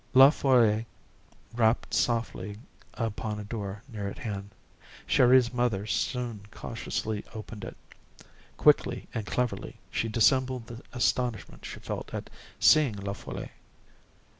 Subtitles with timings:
[0.15, 0.83] La Folle
[1.53, 2.57] rapped softly
[2.95, 4.49] upon a door near at hand.
[5.07, 7.77] Chéri's mother soon cautiously opened it.
[8.57, 13.45] Quickly and cleverly she dissembled the astonishment she felt at seeing La Folle.